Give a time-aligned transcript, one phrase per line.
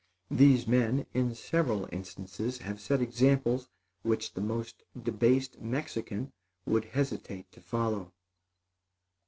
[0.31, 3.69] These men, in several instances, have set examples
[4.01, 6.33] which the most debased Mexican
[6.65, 8.11] would hesitate to follow.